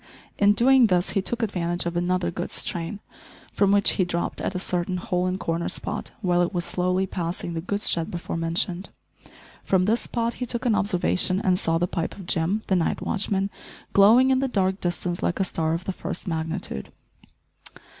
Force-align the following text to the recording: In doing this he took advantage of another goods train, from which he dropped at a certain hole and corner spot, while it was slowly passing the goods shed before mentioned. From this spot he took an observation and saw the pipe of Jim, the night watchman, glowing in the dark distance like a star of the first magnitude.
In 0.39 0.53
doing 0.53 0.87
this 0.87 1.11
he 1.11 1.21
took 1.21 1.43
advantage 1.43 1.85
of 1.85 1.95
another 1.95 2.31
goods 2.31 2.63
train, 2.63 2.99
from 3.53 3.71
which 3.71 3.91
he 3.91 4.03
dropped 4.03 4.41
at 4.41 4.55
a 4.55 4.57
certain 4.57 4.97
hole 4.97 5.27
and 5.27 5.39
corner 5.39 5.69
spot, 5.69 6.09
while 6.23 6.41
it 6.41 6.55
was 6.55 6.65
slowly 6.65 7.05
passing 7.05 7.53
the 7.53 7.61
goods 7.61 7.87
shed 7.87 8.09
before 8.09 8.35
mentioned. 8.35 8.89
From 9.63 9.85
this 9.85 10.01
spot 10.01 10.33
he 10.33 10.47
took 10.47 10.65
an 10.65 10.73
observation 10.73 11.39
and 11.39 11.59
saw 11.59 11.77
the 11.77 11.85
pipe 11.85 12.15
of 12.17 12.25
Jim, 12.25 12.63
the 12.65 12.75
night 12.75 12.99
watchman, 12.99 13.51
glowing 13.93 14.31
in 14.31 14.39
the 14.39 14.47
dark 14.47 14.81
distance 14.81 15.21
like 15.21 15.39
a 15.39 15.43
star 15.43 15.75
of 15.75 15.85
the 15.85 15.93
first 15.93 16.27
magnitude. 16.27 16.91